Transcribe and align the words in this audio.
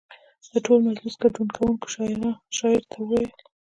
د 0.53 0.55
ټول 0.65 0.79
مجلس 0.89 1.15
ګډون 1.21 1.47
کوونکو 1.57 1.85
شاعر 2.57 2.81
ته 2.91 2.95
وویل. 3.01 3.31